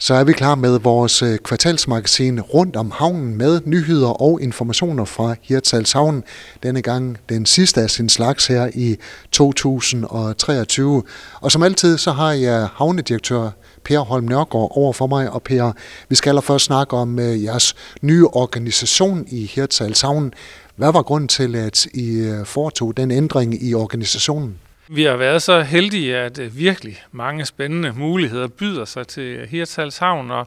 Så 0.00 0.14
er 0.14 0.24
vi 0.24 0.32
klar 0.32 0.54
med 0.54 0.78
vores 0.78 1.22
øh, 1.22 1.38
kvartalsmagasin 1.38 2.40
rundt 2.40 2.76
om 2.76 2.90
havnen 2.90 3.36
med 3.36 3.60
nyheder 3.64 4.22
og 4.22 4.42
informationer 4.42 5.04
fra 5.04 5.34
Hirtshals 5.42 5.92
Havn. 5.92 6.24
Denne 6.62 6.82
gang 6.82 7.18
den 7.28 7.46
sidste 7.46 7.80
af 7.80 7.90
sin 7.90 8.08
slags 8.08 8.46
her 8.46 8.70
i 8.74 8.96
2023. 9.32 11.02
Og 11.40 11.52
som 11.52 11.62
altid 11.62 11.98
så 11.98 12.12
har 12.12 12.32
jeg 12.32 12.68
havnedirektør 12.74 13.50
Per 13.84 14.00
Holm 14.00 14.24
Nørgaard 14.24 14.72
over 14.74 14.92
for 14.92 15.06
mig. 15.06 15.30
Og 15.30 15.42
Per, 15.42 15.72
vi 16.08 16.14
skal 16.14 16.30
allerførst 16.30 16.64
snakke 16.64 16.96
om 16.96 17.18
øh, 17.18 17.44
jeres 17.44 17.74
nye 18.02 18.26
organisation 18.26 19.24
i 19.28 19.46
Hirtshals 19.46 20.00
Havn. 20.00 20.32
Hvad 20.76 20.92
var 20.92 21.02
grunden 21.02 21.28
til, 21.28 21.56
at 21.56 21.86
I 21.86 22.10
øh, 22.10 22.46
foretog 22.46 22.96
den 22.96 23.10
ændring 23.10 23.62
i 23.62 23.74
organisationen? 23.74 24.58
Vi 24.90 25.02
har 25.04 25.16
været 25.16 25.42
så 25.42 25.60
heldige, 25.60 26.16
at 26.16 26.38
øh, 26.38 26.56
virkelig 26.56 27.02
mange 27.12 27.44
spændende 27.44 27.92
muligheder 27.92 28.48
byder 28.48 28.84
sig 28.84 29.06
til 29.06 29.22
øh, 29.22 29.48
Hirtshals 29.48 29.98
Havn, 29.98 30.30
og 30.30 30.46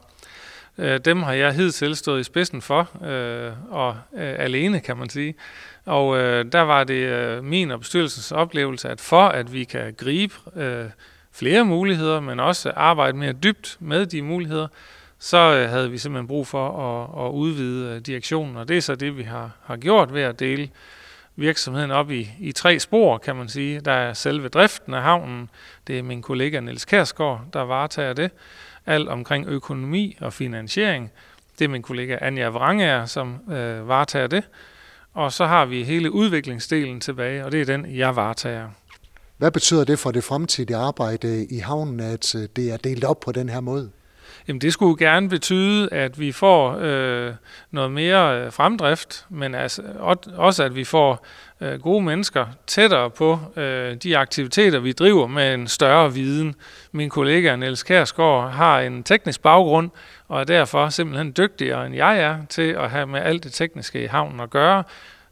øh, 0.78 1.00
dem 1.04 1.22
har 1.22 1.32
jeg 1.32 1.52
hidtil 1.52 1.96
stået 1.96 2.20
i 2.20 2.24
spidsen 2.24 2.62
for, 2.62 2.90
og 3.70 3.96
alene 4.16 4.80
kan 4.80 4.96
man 4.96 5.08
sige. 5.08 5.34
Og 5.86 6.16
der 6.52 6.60
var 6.60 6.84
det 6.84 7.44
min 7.44 7.70
og 7.70 7.80
bestyrelsens 7.80 8.32
oplevelse, 8.32 8.88
at 8.88 9.00
for 9.00 9.22
at 9.22 9.52
vi 9.52 9.64
kan 9.64 9.94
gribe 9.94 10.34
flere 11.32 11.64
muligheder, 11.64 12.20
men 12.20 12.40
også 12.40 12.72
arbejde 12.76 13.16
mere 13.16 13.32
dybt 13.32 13.76
med 13.80 14.06
de 14.06 14.22
muligheder, 14.22 14.68
så 15.18 15.66
havde 15.68 15.90
vi 15.90 15.98
simpelthen 15.98 16.28
brug 16.28 16.46
for 16.46 16.68
at, 16.68 17.26
at 17.26 17.30
udvide 17.30 18.00
direktionen, 18.00 18.56
og 18.56 18.68
det 18.68 18.76
er 18.76 18.80
så 18.80 18.94
det, 18.94 19.16
vi 19.16 19.22
har, 19.22 19.50
har 19.64 19.76
gjort 19.76 20.14
ved 20.14 20.22
at 20.22 20.40
dele 20.40 20.68
virksomheden 21.36 21.90
op 21.90 22.10
i, 22.10 22.30
i 22.40 22.52
tre 22.52 22.78
spor, 22.78 23.18
kan 23.18 23.36
man 23.36 23.48
sige. 23.48 23.80
Der 23.80 23.92
er 23.92 24.12
selve 24.12 24.48
driften 24.48 24.94
af 24.94 25.02
havnen, 25.02 25.50
det 25.86 25.98
er 25.98 26.02
min 26.02 26.22
kollega 26.22 26.60
Niels 26.60 26.84
Kærsgaard, 26.84 27.40
der 27.52 27.60
varetager 27.60 28.12
det. 28.12 28.30
Alt 28.86 29.08
omkring 29.08 29.46
økonomi 29.48 30.16
og 30.20 30.32
finansiering, 30.32 31.10
det 31.58 31.64
er 31.64 31.68
min 31.68 31.82
kollega 31.82 32.18
Anja 32.20 32.48
Vrangager, 32.48 33.06
som 33.06 33.50
øh, 33.52 33.88
varetager 33.88 34.26
det. 34.26 34.44
Og 35.14 35.32
så 35.32 35.46
har 35.46 35.64
vi 35.64 35.84
hele 35.84 36.12
udviklingsdelen 36.12 37.00
tilbage, 37.00 37.44
og 37.44 37.52
det 37.52 37.60
er 37.60 37.64
den, 37.64 37.96
jeg 37.96 38.16
varetager. 38.16 38.68
Hvad 39.36 39.50
betyder 39.50 39.84
det 39.84 39.98
for 39.98 40.10
det 40.10 40.24
fremtidige 40.24 40.76
arbejde 40.76 41.46
i 41.46 41.58
havnen, 41.58 42.00
at 42.00 42.34
øh, 42.34 42.48
det 42.56 42.72
er 42.72 42.76
delt 42.76 43.04
op 43.04 43.20
på 43.20 43.32
den 43.32 43.48
her 43.48 43.60
måde? 43.60 43.90
Jamen 44.48 44.60
det 44.60 44.72
skulle 44.72 45.06
gerne 45.06 45.28
betyde, 45.28 45.88
at 45.92 46.20
vi 46.20 46.32
får 46.32 46.78
øh, 46.80 47.34
noget 47.70 47.90
mere 47.90 48.40
øh, 48.40 48.52
fremdrift, 48.52 49.26
men 49.28 49.54
altså, 49.54 49.82
også 50.36 50.64
at 50.64 50.74
vi 50.74 50.84
får 50.84 51.26
øh, 51.60 51.80
gode 51.80 52.02
mennesker 52.02 52.46
tættere 52.66 53.10
på 53.10 53.38
øh, 53.56 53.94
de 53.94 54.18
aktiviteter, 54.18 54.78
vi 54.78 54.92
driver 54.92 55.26
med 55.26 55.54
en 55.54 55.68
større 55.68 56.12
viden. 56.12 56.54
Min 56.92 57.10
kollega 57.10 57.56
Niels 57.56 57.82
Kærsgaard 57.82 58.50
har 58.50 58.80
en 58.80 59.02
teknisk 59.02 59.42
baggrund, 59.42 59.90
og 60.28 60.40
er 60.40 60.44
derfor 60.44 60.88
simpelthen 60.88 61.34
dygtigere 61.36 61.86
end 61.86 61.94
jeg 61.94 62.20
er 62.20 62.36
til 62.48 62.72
at 62.72 62.90
have 62.90 63.06
med 63.06 63.20
alt 63.20 63.44
det 63.44 63.52
tekniske 63.52 64.04
i 64.04 64.06
havnen 64.06 64.40
at 64.40 64.50
gøre. 64.50 64.84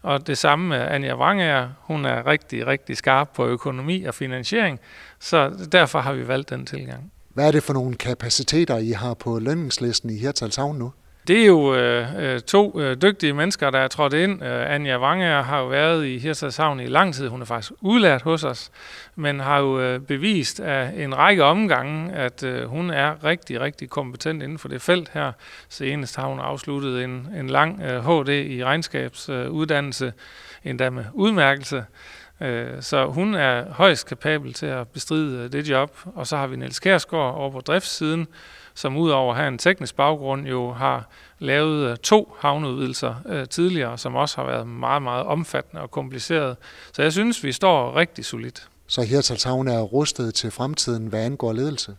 Og 0.03 0.27
det 0.27 0.39
samme 0.39 0.69
med 0.69 0.79
Anja 0.79 1.15
Vrangager. 1.15 1.69
Hun 1.81 2.05
er 2.05 2.27
rigtig, 2.27 2.67
rigtig 2.67 2.97
skarp 2.97 3.29
på 3.35 3.47
økonomi 3.47 4.05
og 4.05 4.15
finansiering, 4.15 4.81
så 5.19 5.67
derfor 5.73 6.01
har 6.01 6.13
vi 6.13 6.29
valgt 6.29 6.51
den 6.51 6.67
tilgang. 6.67 7.13
Hvad 7.35 7.47
er 7.47 7.53
det 7.53 7.63
for 7.63 7.73
nogle 7.73 7.95
kapaciteter, 7.95 8.79
I 8.79 8.91
har 8.91 9.15
på 9.15 9.39
lønningslisten 9.39 10.11
i 10.11 10.19
Hirtals 10.19 10.57
Havn 10.57 10.79
nu? 10.79 10.93
Det 11.29 11.43
er 11.43 11.47
jo 11.47 11.75
øh, 11.75 12.07
øh, 12.19 12.41
to 12.41 12.81
øh, 12.81 12.97
dygtige 13.03 13.33
mennesker, 13.33 13.71
der 13.71 13.79
er 13.79 13.89
trådt 13.89 14.13
ind. 14.13 14.45
Øh, 14.45 14.75
Anja 14.75 14.97
Vange 14.97 15.43
har 15.43 15.61
jo 15.61 15.67
været 15.67 16.07
i 16.07 16.19
Hirtshals 16.19 16.57
Havn 16.57 16.81
i 16.81 16.87
lang 16.87 17.15
tid. 17.15 17.29
Hun 17.29 17.41
er 17.41 17.45
faktisk 17.45 17.73
udlært 17.81 18.23
hos 18.23 18.45
os, 18.45 18.71
men 19.17 19.41
har 19.41 19.59
jo 19.59 19.81
øh, 19.81 20.01
bevist 20.01 20.61
af 20.61 20.93
en 20.97 21.19
række 21.19 21.45
omgange, 21.45 22.13
at 22.13 22.43
øh, 22.43 22.65
hun 22.65 22.91
er 22.91 23.25
rigtig, 23.25 23.61
rigtig 23.61 23.91
kompetent 23.91 24.43
inden 24.43 24.59
for 24.59 24.69
det 24.69 24.83
felt 24.83 25.11
her. 25.15 25.33
Senest 25.69 26.17
har 26.17 26.27
hun 26.27 26.39
afsluttet 26.39 27.05
en, 27.05 27.29
en 27.39 27.51
lang 27.51 27.83
øh, 27.83 28.05
HD 28.05 28.29
i 28.29 28.65
regnskabsuddannelse, 28.65 30.07
øh, 30.07 30.13
endda 30.71 30.91
med 30.91 31.05
udmærkelse. 31.13 31.85
Øh, 32.41 32.83
så 32.83 33.07
hun 33.07 33.35
er 33.35 33.73
højst 33.73 34.07
kapabel 34.07 34.53
til 34.53 34.67
at 34.67 34.89
bestride 34.89 35.49
det 35.49 35.69
job. 35.69 35.97
Og 36.15 36.27
så 36.27 36.37
har 36.37 36.47
vi 36.47 36.57
Niels 36.57 36.81
Kærsgaard 36.81 37.35
over 37.35 37.51
på 37.51 37.61
driftssiden, 37.61 38.29
som 38.75 38.97
udover 38.97 39.33
at 39.33 39.37
have 39.39 39.49
en 39.49 39.59
teknisk 39.59 39.97
baggrund 39.97 40.47
jo 40.47 40.73
har 40.73 41.09
lavet 41.39 41.91
øh, 41.91 41.97
to 41.97 42.37
havneudvidelser 42.39 43.15
øh, 43.27 43.49
tidligere, 43.49 43.99
som 43.99 44.15
også 44.15 44.37
har 44.37 44.47
været 44.47 44.67
meget, 44.67 45.03
meget 45.03 45.25
omfattende 45.25 45.83
og 45.83 45.91
kompliceret. 45.91 46.57
Så 46.93 47.03
jeg 47.03 47.13
synes, 47.13 47.45
vi 47.45 47.53
står 47.53 47.97
rigtig 47.97 48.25
solidt. 48.25 48.69
Så 48.87 49.03
Hirtshals 49.03 49.43
Havn 49.43 49.69
er 49.69 49.81
rustet 49.81 50.35
til 50.35 50.51
fremtiden, 50.51 51.07
hvad 51.07 51.25
angår 51.25 51.53
ledelse? 51.53 51.97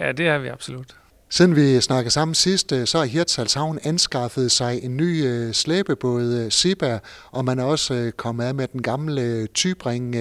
Ja, 0.00 0.12
det 0.12 0.28
er 0.28 0.38
vi 0.38 0.48
absolut. 0.48 0.96
Siden 1.36 1.56
vi 1.56 1.80
snakkede 1.80 2.10
sammen 2.10 2.34
sidst, 2.34 2.72
øh, 2.72 2.86
så 2.86 2.98
har 2.98 3.04
Hirtshals 3.04 3.54
Havn 3.54 3.78
anskaffet 3.84 4.52
sig 4.52 4.80
en 4.82 4.96
ny 4.96 5.24
øh, 5.26 5.52
slæbebåd, 5.52 6.44
øh, 6.44 6.52
Siba, 6.52 6.98
og 7.30 7.44
man 7.44 7.58
er 7.58 7.64
også 7.64 8.12
kommet 8.16 8.44
af 8.44 8.54
med 8.54 8.68
den 8.68 8.82
gamle 8.82 9.46
Tybring. 9.46 10.12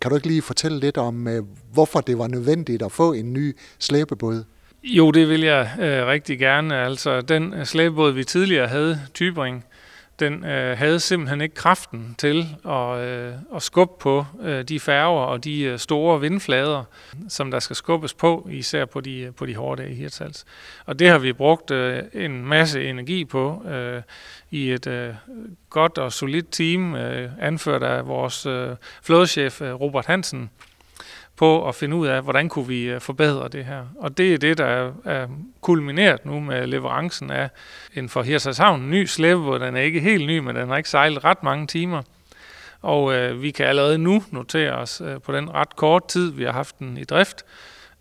Kan 0.00 0.10
du 0.10 0.14
ikke 0.14 0.26
lige 0.26 0.42
fortælle 0.42 0.80
lidt 0.80 0.96
om, 0.96 1.28
hvorfor 1.72 2.00
det 2.00 2.18
var 2.18 2.26
nødvendigt 2.26 2.82
at 2.82 2.92
få 2.92 3.12
en 3.12 3.32
ny 3.32 3.56
slæbebåd? 3.78 4.44
Jo, 4.84 5.10
det 5.10 5.28
vil 5.28 5.40
jeg 5.40 5.70
øh, 5.80 6.06
rigtig 6.06 6.38
gerne. 6.38 6.76
Altså, 6.76 7.20
den 7.20 7.66
slæbebåd, 7.66 8.12
vi 8.12 8.24
tidligere 8.24 8.68
havde, 8.68 9.00
Tybring, 9.14 9.64
den 10.20 10.44
øh, 10.44 10.78
havde 10.78 11.00
simpelthen 11.00 11.40
ikke 11.40 11.54
kraften 11.54 12.14
til 12.18 12.46
at, 12.68 12.98
øh, 12.98 13.34
at 13.54 13.62
skubbe 13.62 13.92
på 14.00 14.24
øh, 14.42 14.62
de 14.64 14.80
færger 14.80 15.20
og 15.20 15.44
de 15.44 15.62
øh, 15.62 15.78
store 15.78 16.20
vindflader, 16.20 16.84
som 17.28 17.50
der 17.50 17.58
skal 17.58 17.76
skubbes 17.76 18.14
på, 18.14 18.48
især 18.50 18.84
på 18.84 19.00
de, 19.00 19.32
på 19.36 19.46
de 19.46 19.54
hårde 19.54 19.82
dage 19.82 19.92
i 19.92 19.96
Hirtshals. 19.96 20.44
Og 20.86 20.98
det 20.98 21.08
har 21.08 21.18
vi 21.18 21.32
brugt 21.32 21.70
øh, 21.70 22.02
en 22.12 22.46
masse 22.46 22.88
energi 22.88 23.24
på 23.24 23.66
øh, 23.68 24.02
i 24.50 24.72
et 24.72 24.86
øh, 24.86 25.14
godt 25.70 25.98
og 25.98 26.12
solidt 26.12 26.52
team, 26.52 26.94
øh, 26.94 27.30
anført 27.40 27.82
af 27.82 28.06
vores 28.06 28.46
øh, 28.46 28.70
flådechef 29.02 29.62
øh, 29.62 29.74
Robert 29.74 30.06
Hansen, 30.06 30.50
på 31.42 31.68
at 31.68 31.74
finde 31.74 31.96
ud 31.96 32.06
af, 32.06 32.22
hvordan 32.22 32.48
kunne 32.48 32.66
vi 32.66 32.82
øh, 32.82 33.00
forbedre 33.00 33.48
det 33.48 33.64
her. 33.64 33.82
Og 33.98 34.18
det 34.18 34.34
er 34.34 34.38
det, 34.38 34.58
der 34.58 34.92
er 35.04 35.26
kulmineret 35.60 36.26
nu 36.26 36.40
med 36.40 36.66
leverancen 36.66 37.30
af 37.30 37.50
en 37.94 38.08
for 38.08 38.22
Hirshashavn 38.22 38.90
ny 38.90 39.04
slæbebåd. 39.04 39.58
Den 39.58 39.76
er 39.76 39.80
ikke 39.80 40.00
helt 40.00 40.26
ny, 40.26 40.38
men 40.38 40.56
den 40.56 40.68
har 40.68 40.76
ikke 40.76 40.88
sejlet 40.88 41.24
ret 41.24 41.42
mange 41.42 41.66
timer. 41.66 42.02
Og 42.82 43.14
øh, 43.14 43.42
vi 43.42 43.50
kan 43.50 43.66
allerede 43.66 43.98
nu 43.98 44.22
notere 44.30 44.72
os 44.72 45.00
øh, 45.00 45.20
på 45.20 45.32
den 45.32 45.54
ret 45.54 45.76
kort 45.76 46.08
tid, 46.08 46.32
vi 46.32 46.44
har 46.44 46.52
haft 46.52 46.78
den 46.78 46.96
i 46.96 47.04
drift, 47.04 47.42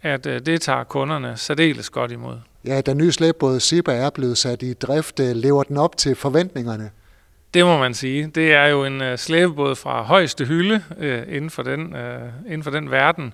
at 0.02 0.25
øh, 0.25 0.41
det 0.46 0.62
tager 0.62 0.84
kunderne 0.84 1.38
særdeles 1.38 1.90
godt 1.90 2.12
imod. 2.12 2.38
Ja, 2.66 2.81
den 2.81 2.97
nye 2.97 3.12
slæbebåd 3.12 3.59
Siba 3.59 3.94
er 3.94 4.09
blevet 4.09 4.38
sat 4.38 4.63
i 4.63 4.73
drift. 4.73 5.19
Øh, 5.19 5.35
lever 5.35 5.63
den 5.63 5.78
op 5.78 5.97
til 5.97 6.16
forventningerne? 6.16 6.91
Det 7.54 7.66
må 7.66 7.78
man 7.78 7.94
sige. 7.94 8.28
Det 8.28 8.54
er 8.54 8.66
jo 8.66 8.86
en 8.86 9.02
øh, 9.02 9.18
slæbebåd 9.18 9.76
fra 9.76 10.04
højeste 10.04 10.46
hylde 10.46 10.84
øh, 10.98 11.24
inden, 11.28 11.50
for 11.50 11.64
den, 11.64 11.96
øh, 11.96 12.30
inden 12.46 12.64
for 12.64 12.72
den 12.72 12.92
verden, 12.92 13.34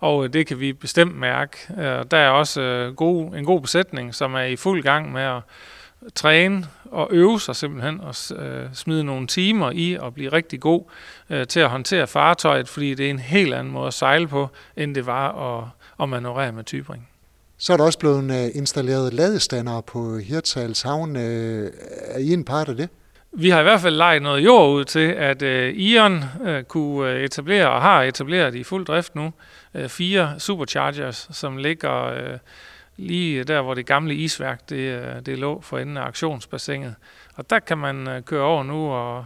og 0.00 0.24
øh, 0.24 0.32
det 0.32 0.46
kan 0.46 0.60
vi 0.60 0.72
bestemt 0.72 1.16
mærke. 1.16 1.56
Øh, 1.78 2.04
der 2.10 2.16
er 2.16 2.28
også 2.28 2.60
øh, 2.60 2.94
god, 2.94 3.34
en 3.34 3.44
god 3.44 3.60
besætning, 3.60 4.14
som 4.14 4.34
er 4.34 4.42
i 4.42 4.56
fuld 4.56 4.82
gang 4.82 5.12
med 5.12 5.22
at 5.22 5.42
træne 6.14 6.66
og 6.90 7.08
øve 7.10 7.40
sig 7.40 7.56
simpelthen 7.56 8.00
og 8.00 8.14
øh, 8.36 8.68
smide 8.72 9.04
nogle 9.04 9.26
timer 9.26 9.70
i 9.74 9.96
og 10.00 10.14
blive 10.14 10.32
rigtig 10.32 10.60
god 10.60 10.82
øh, 11.30 11.46
til 11.46 11.60
at 11.60 11.68
håndtere 11.68 12.06
fartøjet, 12.06 12.68
fordi 12.68 12.94
det 12.94 13.06
er 13.06 13.10
en 13.10 13.18
helt 13.18 13.54
anden 13.54 13.72
måde 13.72 13.86
at 13.86 13.94
sejle 13.94 14.28
på, 14.28 14.48
end 14.76 14.94
det 14.94 15.06
var 15.06 15.58
at, 15.58 15.64
at 16.02 16.08
manøvrere 16.08 16.52
med 16.52 16.64
tybring. 16.64 17.08
Så 17.58 17.72
er 17.72 17.76
der 17.76 17.84
også 17.84 17.98
blevet 17.98 18.24
øh, 18.24 18.50
installeret 18.54 19.14
ladestander 19.14 19.80
på 19.80 20.18
Hirtshals 20.18 20.82
Havn. 20.82 21.16
Øh, 21.16 21.72
er 22.08 22.18
I 22.18 22.32
en 22.32 22.44
part 22.44 22.68
af 22.68 22.76
det? 22.76 22.88
Vi 23.32 23.50
har 23.50 23.60
i 23.60 23.62
hvert 23.62 23.80
fald 23.80 23.96
lejet 23.96 24.22
noget 24.22 24.44
jord 24.44 24.70
ud 24.70 24.84
til, 24.84 25.08
at 25.08 25.42
øh, 25.42 25.74
Ion 25.74 26.24
øh, 26.44 26.64
kunne 26.64 27.10
øh, 27.10 27.24
etablere 27.24 27.70
og 27.70 27.82
har 27.82 28.02
etableret 28.02 28.54
i 28.54 28.64
fuld 28.64 28.86
drift 28.86 29.14
nu 29.14 29.32
øh, 29.74 29.88
fire 29.88 30.34
superchargers, 30.40 31.28
som 31.32 31.56
ligger 31.56 32.04
øh, 32.04 32.38
lige 32.96 33.44
der, 33.44 33.62
hvor 33.62 33.74
det 33.74 33.86
gamle 33.86 34.14
isværk 34.14 34.68
det, 34.68 34.76
øh, 34.76 35.26
det 35.26 35.38
lå 35.38 35.60
for 35.60 35.78
enden 35.78 35.96
af 35.96 36.02
aktionsbassinet. 36.02 36.94
Og 37.34 37.50
der 37.50 37.58
kan 37.58 37.78
man 37.78 38.08
øh, 38.08 38.22
køre 38.22 38.44
over 38.44 38.62
nu 38.62 38.90
og, 38.90 39.24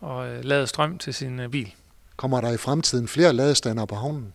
og 0.00 0.28
øh, 0.28 0.44
lade 0.44 0.66
strøm 0.66 0.98
til 0.98 1.14
sin 1.14 1.40
øh, 1.40 1.48
bil. 1.48 1.72
Kommer 2.16 2.40
der 2.40 2.52
i 2.52 2.56
fremtiden 2.56 3.08
flere 3.08 3.32
ladestander 3.32 3.84
på 3.84 3.94
havnen? 3.94 4.32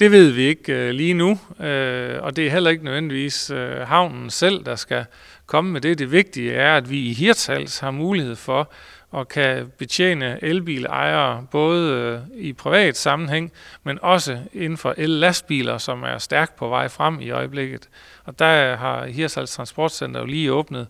Det 0.00 0.10
ved 0.10 0.30
vi 0.30 0.42
ikke 0.42 0.72
øh, 0.72 0.90
lige 0.90 1.14
nu, 1.14 1.38
øh, 1.60 2.22
og 2.22 2.36
det 2.36 2.46
er 2.46 2.50
heller 2.50 2.70
ikke 2.70 2.84
nødvendigvis 2.84 3.50
øh, 3.50 3.76
havnen 3.76 4.30
selv, 4.30 4.64
der 4.64 4.76
skal 4.76 5.04
komme 5.46 5.72
med 5.72 5.80
det. 5.80 5.98
Det 5.98 6.12
vigtige 6.12 6.52
er, 6.54 6.76
at 6.76 6.90
vi 6.90 6.98
i 6.98 7.12
Hirtshals 7.12 7.78
har 7.78 7.90
mulighed 7.90 8.36
for 8.36 8.72
at 9.16 9.28
kan 9.28 9.72
betjene 9.78 10.38
elbilejere 10.42 11.46
både 11.50 11.92
øh, 11.92 12.40
i 12.40 12.52
privat 12.52 12.96
sammenhæng, 12.96 13.52
men 13.84 13.98
også 14.02 14.38
inden 14.52 14.76
for 14.76 14.94
el-lastbiler, 14.96 15.78
som 15.78 16.02
er 16.02 16.18
stærkt 16.18 16.56
på 16.56 16.68
vej 16.68 16.88
frem 16.88 17.20
i 17.20 17.30
øjeblikket. 17.30 17.88
Og 18.24 18.38
der 18.38 18.76
har 18.76 19.06
Hirtshals 19.06 19.54
Transportcenter 19.54 20.20
jo 20.20 20.26
lige 20.26 20.52
åbnet 20.52 20.86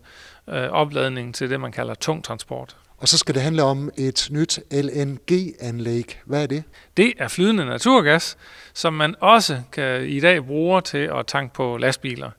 øh, 0.49 0.69
opladningen 0.69 1.33
til 1.33 1.49
det, 1.49 1.59
man 1.59 1.71
kalder 1.71 1.93
tung 1.93 2.23
transport. 2.23 2.75
Og 2.99 3.07
så 3.07 3.17
skal 3.17 3.35
det 3.35 3.43
handle 3.43 3.63
om 3.63 3.91
et 3.97 4.27
nyt 4.31 4.59
LNG-anlæg. 4.71 6.19
Hvad 6.25 6.43
er 6.43 6.47
det? 6.47 6.63
Det 6.97 7.13
er 7.17 7.27
flydende 7.27 7.65
naturgas, 7.65 8.37
som 8.73 8.93
man 8.93 9.15
også 9.19 9.61
kan 9.71 10.03
i 10.03 10.19
dag 10.19 10.45
bruge 10.45 10.81
til 10.81 10.97
at 11.17 11.27
tanke 11.27 11.53
på 11.53 11.77
lastbiler. 11.77 12.31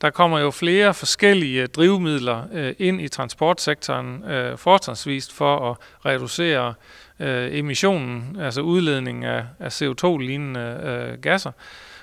Der 0.00 0.10
kommer 0.10 0.38
jo 0.38 0.50
flere 0.50 0.94
forskellige 0.94 1.66
drivmidler 1.66 2.42
øh, 2.52 2.74
ind 2.78 3.00
i 3.00 3.08
transportsektoren, 3.08 4.24
øh, 4.24 4.30
fortrinsvis 4.30 4.62
fortrinsvist 4.62 5.32
for 5.32 5.70
at 5.70 5.76
reducere 6.06 6.74
øh, 7.20 7.58
emissionen, 7.58 8.36
altså 8.40 8.60
udledningen 8.60 9.24
af, 9.24 9.44
CO2-lignende 9.82 11.18
gasser. 11.22 11.52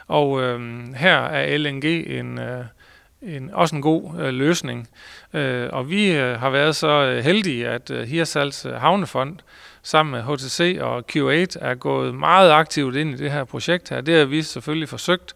Og 0.08 0.42
øh, 0.42 0.60
her 0.96 1.18
er 1.18 1.58
LNG 1.58 1.86
en, 1.86 2.40
øh, 2.40 2.66
en, 3.22 3.54
også 3.54 3.76
en 3.76 3.82
god 3.82 4.20
øh, 4.20 4.34
løsning. 4.34 4.90
Øh, 5.34 5.70
og 5.72 5.90
vi 5.90 6.12
øh, 6.12 6.40
har 6.40 6.50
været 6.50 6.76
så 6.76 6.88
øh, 6.88 7.24
heldige, 7.24 7.70
at 7.70 7.92
øh, 7.92 8.08
Hirsals 8.08 8.66
øh, 8.66 8.74
Havnefond 8.74 9.38
sammen 9.84 10.12
med 10.12 10.22
HTC 10.22 10.78
og 10.82 11.04
Q8 11.12 11.66
er 11.66 11.76
gået 11.76 12.16
meget 12.16 12.52
aktivt 12.52 12.96
ind 12.96 13.14
i 13.14 13.18
det 13.18 13.32
her 13.32 13.44
projekt 13.44 13.90
her. 13.90 14.02
Det 14.02 14.18
har 14.18 14.26
vi 14.26 14.42
selvfølgelig 14.42 14.90
forsøgt 14.90 15.36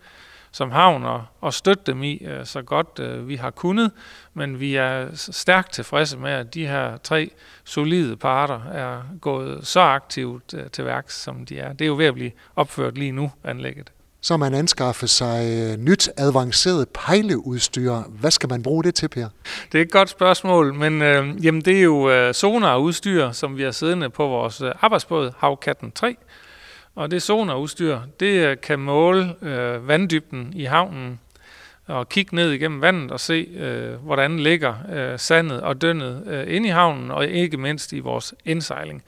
som 0.51 0.71
havn 0.71 1.05
at, 1.05 1.21
at 1.47 1.53
støtte 1.53 1.83
dem 1.85 2.03
i 2.03 2.17
øh, 2.17 2.45
så 2.45 2.61
godt 2.61 2.99
øh, 2.99 3.27
vi 3.27 3.35
har 3.35 3.51
kunnet, 3.51 3.91
men 4.33 4.59
vi 4.59 4.75
er 4.75 5.07
stærkt 5.13 5.73
tilfredse 5.73 6.17
med, 6.17 6.31
at 6.31 6.53
de 6.53 6.67
her 6.67 6.97
tre 6.97 7.31
solide 7.63 8.17
parter 8.17 8.61
er 8.65 9.01
gået 9.21 9.67
så 9.67 9.79
aktivt 9.79 10.53
øh, 10.53 10.69
til 10.69 10.85
værks, 10.85 11.21
som 11.21 11.45
de 11.45 11.59
er. 11.59 11.73
Det 11.73 11.85
er 11.85 11.87
jo 11.87 11.95
ved 11.95 12.05
at 12.05 12.13
blive 12.13 12.31
opført 12.55 12.97
lige 12.97 13.11
nu, 13.11 13.31
anlægget. 13.43 13.91
Så 14.23 14.37
man 14.37 14.53
anskaffer 14.53 15.07
sig 15.07 15.45
øh, 15.45 15.77
nyt 15.77 16.09
avanceret 16.17 16.89
pejleudstyr. 16.89 17.93
Hvad 18.09 18.31
skal 18.31 18.49
man 18.49 18.63
bruge 18.63 18.83
det 18.83 18.95
til, 18.95 19.07
Per? 19.07 19.27
Det 19.71 19.77
er 19.77 19.81
et 19.81 19.91
godt 19.91 20.09
spørgsmål, 20.09 20.73
men 20.73 21.01
øh, 21.01 21.45
jamen, 21.45 21.61
det 21.61 21.77
er 21.77 21.81
jo 21.81 22.09
øh, 22.09 22.33
sonarudstyr, 22.33 23.31
som 23.31 23.57
vi 23.57 23.63
har 23.63 23.71
siddende 23.71 24.09
på 24.09 24.27
vores 24.27 24.61
øh, 24.61 24.71
arbejdsbåd, 24.81 25.31
Havkatten 25.37 25.91
3, 25.91 26.15
og 26.95 27.11
det 27.11 27.21
sonarudstyr, 27.21 27.99
det 28.19 28.47
øh, 28.47 28.57
kan 28.63 28.79
måle 28.79 29.35
øh, 29.41 29.87
vanddybden 29.87 30.53
i 30.55 30.65
havnen 30.65 31.19
og 31.87 32.09
kigge 32.09 32.35
ned 32.35 32.51
igennem 32.51 32.81
vandet 32.81 33.11
og 33.11 33.19
se, 33.19 33.47
øh, 33.55 33.93
hvordan 33.93 34.39
ligger 34.39 34.73
øh, 34.93 35.19
sandet 35.19 35.61
og 35.61 35.81
dønnet 35.81 36.23
øh, 36.27 36.55
inde 36.55 36.67
i 36.67 36.71
havnen, 36.71 37.11
og 37.11 37.27
ikke 37.27 37.57
mindst 37.57 37.93
i 37.93 37.99
vores 37.99 38.33
indsejling. 38.45 39.03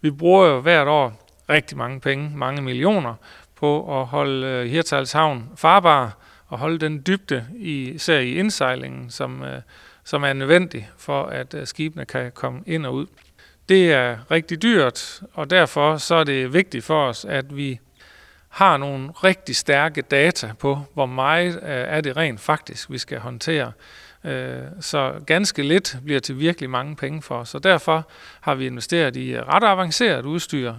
Vi 0.00 0.10
bruger 0.10 0.46
jo 0.46 0.60
hvert 0.60 0.88
år 0.88 1.28
rigtig 1.50 1.78
mange 1.78 2.00
penge, 2.00 2.32
mange 2.34 2.62
millioner, 2.62 3.14
på 3.58 4.00
at 4.00 4.06
holde 4.06 4.46
øh, 4.46 4.66
Hirtals 4.66 5.12
havn 5.12 5.50
farbar 5.56 6.16
og 6.46 6.58
holde 6.58 6.78
den 6.78 7.02
dybde, 7.06 7.46
i, 7.56 7.90
især 7.90 8.18
i 8.18 8.34
indsejlingen, 8.34 9.10
som, 9.10 9.42
øh, 9.42 9.60
som 10.04 10.22
er 10.22 10.32
nødvendig 10.32 10.90
for, 10.98 11.22
at 11.22 11.54
øh, 11.54 11.66
skibene 11.66 12.04
kan 12.04 12.32
komme 12.32 12.62
ind 12.66 12.86
og 12.86 12.94
ud. 12.94 13.06
Det 13.68 13.92
er 13.92 14.16
rigtig 14.30 14.62
dyrt, 14.62 15.22
og 15.34 15.50
derfor 15.50 15.96
så 15.96 16.14
er 16.14 16.24
det 16.24 16.52
vigtigt 16.52 16.84
for 16.84 17.08
os, 17.08 17.24
at 17.24 17.56
vi 17.56 17.80
har 18.48 18.76
nogle 18.76 19.10
rigtig 19.10 19.56
stærke 19.56 20.02
data 20.02 20.52
på, 20.58 20.78
hvor 20.94 21.06
meget 21.06 21.58
er 21.62 22.00
det 22.00 22.16
rent 22.16 22.40
faktisk, 22.40 22.90
vi 22.90 22.98
skal 22.98 23.18
håndtere. 23.18 23.72
Så 24.80 25.14
ganske 25.26 25.62
lidt 25.62 25.96
bliver 26.04 26.20
til 26.20 26.38
virkelig 26.38 26.70
mange 26.70 26.96
penge 26.96 27.22
for 27.22 27.38
os, 27.38 27.54
og 27.54 27.64
derfor 27.64 28.10
har 28.40 28.54
vi 28.54 28.66
investeret 28.66 29.16
i 29.16 29.40
ret 29.40 29.64
avanceret 29.64 30.24
udstyr, 30.24 30.74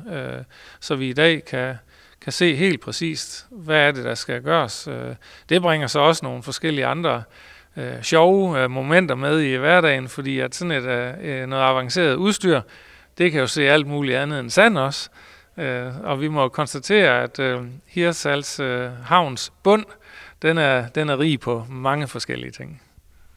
så 0.80 0.96
vi 0.96 1.10
i 1.10 1.14
dag 1.14 1.46
kan, 1.46 1.76
kan 2.21 2.31
se 2.31 2.56
helt 2.56 2.81
præcist, 2.81 3.45
hvad 3.51 3.77
er 3.77 3.92
det, 3.92 4.06
der 4.06 4.16
skal 4.16 4.42
gøres. 4.42 4.89
Det 5.50 5.62
bringer 5.62 5.88
så 5.88 6.00
også 6.00 6.25
nogle 6.25 6.44
forskellige 6.44 6.86
andre 6.86 7.24
øh, 7.77 8.01
sjove 8.01 8.63
øh, 8.63 8.71
momenter 8.71 9.16
med 9.16 9.39
i 9.39 9.56
hverdagen, 9.56 10.07
fordi 10.07 10.39
at 10.39 10.56
sådan 10.56 10.71
et 10.71 10.86
øh, 11.21 11.48
noget 11.48 11.63
avanceret 11.63 12.16
udstyr, 12.16 12.62
det 13.18 13.31
kan 13.31 13.42
jo 13.42 13.48
se 13.48 13.69
alt 13.69 13.88
muligt 13.88 14.18
andet 14.18 14.39
end 14.39 14.50
sand 14.50 14.77
også. 14.77 15.10
Øh, 15.57 16.00
og 16.04 16.21
vi 16.21 16.27
må 16.27 16.48
konstatere, 16.48 17.24
at 17.24 17.39
øh, 17.39 17.62
Hirsals 17.88 18.60
øh, 18.60 18.89
havns 19.04 19.54
bund, 19.63 19.86
den 20.42 20.57
er, 20.57 20.88
den 20.88 21.10
er 21.10 21.19
rig 21.19 21.39
på 21.39 21.66
mange 21.69 22.07
forskellige 22.07 22.51
ting. 22.51 22.81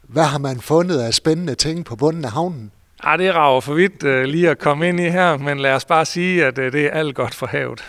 Hvad 0.02 0.24
har 0.24 0.38
man 0.38 0.60
fundet 0.60 1.00
af 1.00 1.14
spændende 1.14 1.54
ting 1.54 1.84
på 1.84 1.96
bunden 1.96 2.24
af 2.24 2.32
havnen? 2.32 2.72
Ah, 3.02 3.18
det 3.18 3.34
rager 3.34 3.60
for 3.60 3.74
vidt 3.74 4.04
øh, 4.04 4.24
lige 4.24 4.50
at 4.50 4.58
komme 4.58 4.88
ind 4.88 5.00
i 5.00 5.08
her, 5.08 5.36
men 5.36 5.58
lad 5.58 5.74
os 5.74 5.84
bare 5.84 6.04
sige, 6.04 6.46
at 6.46 6.58
øh, 6.58 6.72
det 6.72 6.86
er 6.86 6.90
alt 6.90 7.14
godt 7.14 7.34
for 7.34 7.46
havet. 7.46 7.84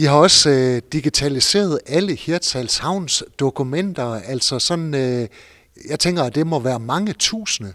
I 0.00 0.04
har 0.04 0.16
også 0.16 0.50
øh, 0.50 0.82
digitaliseret 0.92 1.80
alle 1.86 2.14
Hirtshals 2.14 2.78
Havns 2.78 3.24
dokumenter, 3.40 4.14
altså 4.14 4.58
sådan, 4.58 4.94
øh, 4.94 5.28
jeg 5.88 5.98
tænker, 5.98 6.22
at 6.22 6.34
det 6.34 6.46
må 6.46 6.58
være 6.58 6.80
mange 6.80 7.12
tusinde. 7.12 7.72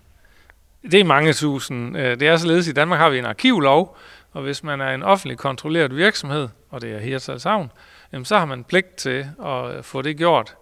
Det 0.92 1.00
er 1.00 1.04
mange 1.04 1.33
tusinde. 1.33 2.00
Øh, 2.00 2.19
det 2.19 2.27
er 2.27 2.38
således, 2.38 2.68
i 2.68 2.72
Danmark 2.72 3.00
har 3.00 3.10
vi 3.10 3.18
en 3.18 3.25
arkivlov, 3.25 3.98
og 4.33 4.42
hvis 4.42 4.63
man 4.63 4.81
er 4.81 4.94
en 4.94 5.04
offentlig 5.04 5.38
kontrolleret 5.38 5.95
virksomhed, 5.95 6.48
og 6.69 6.81
det 6.81 6.92
er 6.92 7.00
Hirtshals 7.00 7.44
Havn, 7.44 7.72
jamen 8.13 8.25
så 8.25 8.38
har 8.38 8.45
man 8.45 8.63
pligt 8.63 8.95
til 8.95 9.25
at 9.45 9.75
øh, 9.75 9.83
få 9.83 10.01
det 10.01 10.18
gjort. 10.18 10.56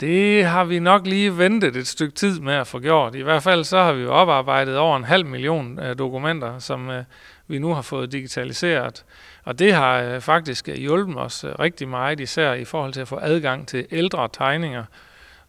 Det 0.00 0.44
har 0.44 0.64
vi 0.64 0.78
nok 0.78 1.06
lige 1.06 1.38
ventet 1.38 1.76
et 1.76 1.86
stykke 1.86 2.14
tid 2.14 2.40
med 2.40 2.54
at 2.54 2.66
få 2.66 2.78
gjort. 2.78 3.14
I 3.14 3.20
hvert 3.20 3.42
fald 3.42 3.64
så 3.64 3.78
har 3.78 3.92
vi 3.92 4.02
jo 4.02 4.12
oparbejdet 4.12 4.78
over 4.78 4.96
en 4.96 5.04
halv 5.04 5.26
million 5.26 5.78
øh, 5.78 5.98
dokumenter, 5.98 6.58
som 6.58 6.90
øh, 6.90 7.04
vi 7.46 7.58
nu 7.58 7.74
har 7.74 7.82
fået 7.82 8.12
digitaliseret. 8.12 9.04
Og 9.44 9.58
det 9.58 9.74
har 9.74 10.02
øh, 10.02 10.20
faktisk 10.20 10.68
øh, 10.68 10.74
hjulpet 10.74 11.16
os 11.18 11.44
øh, 11.44 11.50
rigtig 11.58 11.88
meget, 11.88 12.20
især 12.20 12.52
i 12.52 12.64
forhold 12.64 12.92
til 12.92 13.00
at 13.00 13.08
få 13.08 13.18
adgang 13.22 13.68
til 13.68 13.86
ældre 13.90 14.28
tegninger, 14.32 14.84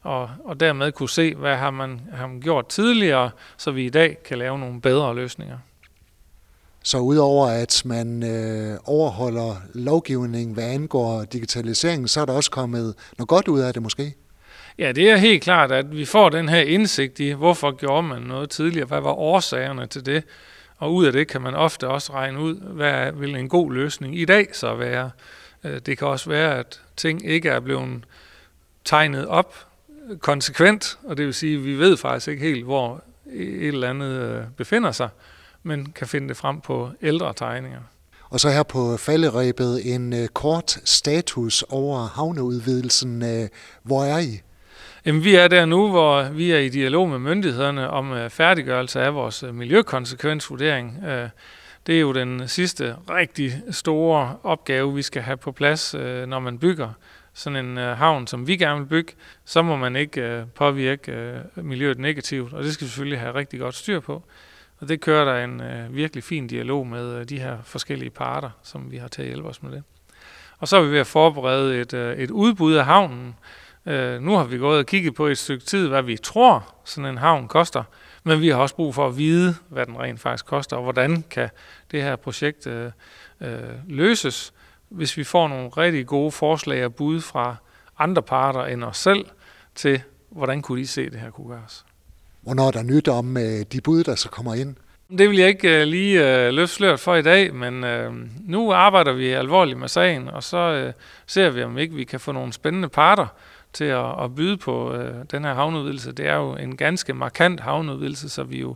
og, 0.02 0.30
og 0.44 0.60
dermed 0.60 0.92
kunne 0.92 1.10
se, 1.10 1.36
hvad 1.36 1.56
har 1.56 1.72
man, 1.72 2.02
har 2.14 2.28
man 2.28 2.42
gjort 2.42 2.68
tidligere, 2.68 3.30
så 3.58 3.72
vi 3.72 3.86
i 3.86 3.90
dag 3.90 4.18
kan 4.26 4.38
lave 4.38 4.60
nogle 4.60 4.82
bedre 4.82 5.16
løsninger. 5.16 5.58
Så 6.84 7.00
udover 7.00 7.48
at 7.48 7.82
man 7.86 8.24
øh, 8.24 8.78
overholder 8.86 9.56
lovgivningen, 9.74 10.54
hvad 10.54 10.64
angår 10.64 11.24
digitaliseringen, 11.24 12.08
så 12.08 12.22
er 12.22 12.26
der 12.26 12.34
også 12.34 12.52
kommet 12.52 12.96
noget 13.18 13.28
godt 13.28 13.48
ud 13.48 13.60
af 13.60 13.74
det 13.74 13.82
måske? 13.82 14.16
Ja, 14.78 14.92
det 14.92 15.10
er 15.10 15.18
helt 15.18 15.44
klart, 15.44 15.72
at 15.72 15.98
vi 15.98 16.06
får 16.06 16.30
den 16.30 16.50
her 16.50 16.62
indsigt 16.62 17.20
i, 17.20 17.30
hvorfor 17.32 17.72
gjorde 17.72 18.08
man 18.08 18.22
noget 18.22 18.50
tidligere, 18.50 18.88
hvad 18.88 19.02
var 19.02 19.12
årsagerne 19.12 19.88
til 19.88 20.06
det, 20.06 20.24
og 20.78 20.94
ud 20.94 21.06
af 21.06 21.12
det 21.14 21.28
kan 21.28 21.42
man 21.42 21.56
ofte 21.56 21.88
også 21.88 22.14
regne 22.14 22.40
ud, 22.40 22.56
hvad 22.56 23.12
vil 23.12 23.36
en 23.36 23.50
god 23.50 23.74
løsning 23.74 24.20
i 24.20 24.26
dag 24.26 24.48
så 24.54 24.76
være. 24.76 25.12
Øh, 25.64 25.80
det 25.86 25.98
kan 25.98 26.08
også 26.08 26.30
være, 26.30 26.60
at 26.60 26.82
ting 26.98 27.26
ikke 27.26 27.50
er 27.50 27.60
blevet 27.60 28.04
tegnet 28.86 29.28
op 29.28 29.56
konsekvent, 30.20 30.98
og 31.04 31.18
det 31.18 31.26
vil 31.26 31.34
sige, 31.34 31.58
at 31.58 31.66
vi 31.66 31.74
ved 31.74 31.98
faktisk 31.98 32.28
ikke 32.28 32.44
helt, 32.44 32.64
hvor 32.64 33.04
et 33.34 33.68
eller 33.68 33.90
andet 33.90 34.12
øh, 34.22 34.44
befinder 34.58 34.92
sig, 34.92 35.10
men 35.64 35.86
kan 35.86 36.08
finde 36.08 36.28
det 36.28 36.38
frem 36.38 36.62
på 36.62 36.90
ældre 37.02 37.34
tegninger. 37.34 37.82
Og 38.30 38.40
så 38.40 38.50
her 38.50 38.64
på 38.64 38.98
falderæbet 38.98 39.96
en 39.96 40.14
øh, 40.14 40.28
kort 40.28 40.78
status 40.86 41.64
over 41.70 42.08
havneudvidelsen. 42.08 43.24
Hvor 43.84 44.04
er 44.04 44.20
I? 44.20 44.42
Jamen, 45.06 45.24
vi 45.24 45.36
er 45.36 45.48
der 45.48 45.66
nu, 45.66 45.90
hvor 45.90 46.30
vi 46.30 46.52
er 46.52 46.60
i 46.60 46.70
dialog 46.70 47.10
med 47.10 47.20
myndighederne 47.20 47.90
om 47.90 48.14
øh, 48.14 48.30
færdiggørelse 48.30 49.02
af 49.02 49.16
vores 49.16 49.44
øh, 49.44 49.56
miljøkonsekvensvurdering. 49.56 51.04
Øh, 51.06 51.30
det 51.88 51.96
er 51.96 52.00
jo 52.00 52.14
den 52.14 52.48
sidste 52.48 52.96
rigtig 53.10 53.52
store 53.72 54.38
opgave, 54.44 54.96
vi 54.96 55.02
skal 55.02 55.22
have 55.22 55.38
på 55.38 55.52
plads, 55.52 55.94
når 56.28 56.40
man 56.40 56.60
bygger 56.60 56.90
sådan 57.34 57.66
en 57.66 57.78
havn, 57.78 58.28
som 58.28 58.48
vi 58.48 58.58
gerne 58.58 58.80
vil 58.80 58.86
bygge. 58.86 59.14
Så 59.46 59.62
må 59.62 59.76
man 59.76 59.96
ikke 59.96 60.46
påvirke 60.56 61.42
miljøet 61.56 62.00
negativt, 62.00 62.54
og 62.54 62.64
det 62.64 62.74
skal 62.74 62.86
vi 62.86 62.90
selvfølgelig 62.90 63.20
have 63.20 63.34
rigtig 63.36 63.60
godt 63.60 63.76
styr 63.76 64.00
på. 64.00 64.24
Og 64.80 64.90
det 64.90 65.02
kører 65.02 65.26
der 65.26 65.44
en 65.44 65.62
virkelig 65.96 66.24
fin 66.24 66.48
dialog 66.48 66.88
med 66.88 67.26
de 67.26 67.40
her 67.40 67.58
forskellige 67.64 68.10
parter, 68.10 68.50
som 68.64 68.92
vi 68.92 68.98
har 68.98 69.08
til 69.08 69.22
at 69.22 69.28
hjælpe 69.28 69.48
os 69.48 69.64
med 69.64 69.72
det. 69.72 69.84
Og 70.60 70.68
så 70.68 70.78
er 70.78 70.82
vi 70.82 70.92
ved 70.92 71.00
at 71.00 71.08
forberede 71.08 71.82
et, 71.82 71.94
et 71.94 72.32
udbud 72.32 72.74
af 72.74 72.86
havnen, 72.86 73.36
Øh, 73.86 74.22
nu 74.22 74.36
har 74.36 74.44
vi 74.44 74.58
gået 74.58 74.80
og 74.80 74.86
kigget 74.86 75.16
på 75.16 75.28
et 75.28 75.38
stykke 75.38 75.66
tid, 75.66 75.88
hvad 75.88 76.04
vi 76.04 76.18
tror, 76.18 76.76
sådan 76.84 77.10
en 77.10 77.18
havn 77.18 77.48
koster, 77.48 77.84
men 78.24 78.42
vi 78.42 78.50
har 78.50 78.58
også 78.58 78.76
brug 78.76 78.96
for 78.96 79.08
at 79.08 79.18
vide, 79.18 79.56
hvad 79.70 79.86
den 79.86 80.00
rent 80.00 80.20
faktisk 80.20 80.46
koster, 80.46 80.78
og 80.78 80.84
hvordan 80.84 81.24
kan 81.30 81.50
det 81.92 82.04
her 82.04 82.16
projekt 82.16 82.68
øh, 82.68 82.92
øh, 83.42 83.60
løses, 83.88 84.54
hvis 84.90 85.18
vi 85.18 85.24
får 85.24 85.48
nogle 85.48 85.70
rigtig 85.70 86.08
gode 86.08 86.32
forslag 86.32 86.86
og 86.86 86.96
bud 86.96 87.22
fra 87.22 87.56
andre 88.00 88.22
parter 88.22 88.66
end 88.66 88.84
os 88.84 88.98
selv 88.98 89.26
til, 89.76 90.02
hvordan 90.30 90.62
kunne 90.62 90.82
de 90.82 90.88
se, 90.88 91.10
det 91.10 91.20
her 91.20 91.30
kunne 91.30 91.48
gøres. 91.48 91.86
Hvornår 92.42 92.68
er 92.68 92.72
der 92.72 92.84
nyt 92.84 93.08
om 93.08 93.38
øh, 93.38 93.66
de 93.72 93.82
bud, 93.82 94.04
der 94.04 94.16
så 94.16 94.30
kommer 94.30 94.54
ind? 94.54 94.76
Det 95.18 95.30
vil 95.30 95.38
jeg 95.38 95.48
ikke 95.48 95.82
uh, 95.82 95.88
lige 95.88 96.20
uh, 96.20 96.54
løfte 96.54 96.76
sløret 96.76 97.00
for 97.00 97.16
i 97.16 97.22
dag, 97.22 97.54
men 97.54 97.84
uh, 97.84 98.16
nu 98.50 98.74
arbejder 98.74 99.14
vi 99.14 99.30
alvorligt 99.30 99.80
med 99.80 99.88
sagen, 99.88 100.28
og 100.28 100.44
så 100.44 100.86
uh, 100.88 100.94
ser 101.26 101.50
vi, 101.50 101.64
om 101.64 101.78
ikke 101.78 101.96
vi 101.96 102.04
kan 102.04 102.20
få 102.20 102.32
nogle 102.32 102.54
spændende 102.54 102.90
parter 102.90 103.28
til 103.76 103.86
at, 103.86 104.24
at 104.24 104.36
byde 104.36 104.58
på 104.58 104.94
øh, 104.94 105.16
den 105.32 105.44
her 105.44 105.54
havneudvidelse. 105.54 106.12
Det 106.12 106.28
er 106.28 106.36
jo 106.36 106.56
en 106.56 106.78
ganske 106.78 107.14
markant 107.14 107.60
havneudvidelse, 107.60 108.30
så 108.30 108.44
vi 108.44 108.60
jo 108.60 108.76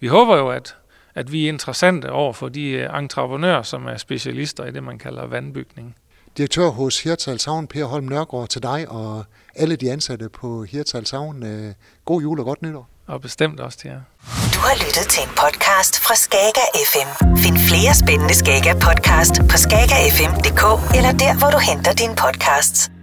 vi 0.00 0.06
håber 0.06 0.36
jo, 0.36 0.48
at, 0.50 0.76
at 1.14 1.32
vi 1.32 1.44
er 1.44 1.48
interessante 1.48 2.12
over 2.12 2.32
for 2.32 2.48
de 2.48 2.70
øh, 2.70 2.98
entreprenører, 2.98 3.62
som 3.62 3.86
er 3.86 3.96
specialister 3.96 4.64
i 4.64 4.70
det, 4.70 4.82
man 4.82 4.98
kalder 4.98 5.26
vandbygning. 5.26 5.96
Direktør 6.36 6.68
hos 6.68 7.02
Hirtals 7.02 7.44
Havn, 7.44 7.66
Per 7.66 7.84
Holm 7.84 8.04
Nørgaard, 8.04 8.48
til 8.48 8.62
dig 8.62 8.88
og 8.88 9.24
alle 9.56 9.76
de 9.76 9.92
ansatte 9.92 10.28
på 10.28 10.64
Hirtals 10.64 11.10
Havn. 11.10 11.42
Øh, 11.42 11.74
god 12.04 12.22
jul 12.22 12.38
og 12.38 12.44
godt 12.44 12.62
nytår. 12.62 12.88
Og 13.06 13.20
bestemt 13.20 13.60
også 13.60 13.78
til 13.78 13.88
jer. 13.88 14.00
Du 14.54 14.58
har 14.58 14.74
lyttet 14.84 15.06
til 15.10 15.22
en 15.22 15.34
podcast 15.42 16.00
fra 16.00 16.14
Skager 16.14 16.68
FM. 16.90 17.10
Find 17.36 17.58
flere 17.58 17.94
spændende 17.94 18.34
Skager 18.34 18.74
podcast 18.74 19.34
på 19.50 19.56
skagerfm.dk 19.64 20.64
eller 20.96 21.12
der, 21.12 21.38
hvor 21.38 21.50
du 21.50 21.58
henter 21.58 21.92
dine 21.92 22.16
podcasts. 22.16 22.97